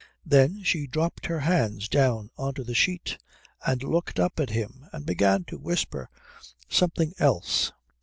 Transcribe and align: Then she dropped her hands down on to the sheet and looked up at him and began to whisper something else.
Then 0.25 0.63
she 0.63 0.87
dropped 0.87 1.27
her 1.27 1.41
hands 1.41 1.87
down 1.87 2.31
on 2.35 2.55
to 2.55 2.63
the 2.63 2.73
sheet 2.73 3.19
and 3.63 3.83
looked 3.83 4.19
up 4.19 4.39
at 4.39 4.49
him 4.49 4.87
and 4.91 5.05
began 5.05 5.43
to 5.43 5.59
whisper 5.59 6.09
something 6.69 7.13
else. 7.19 7.71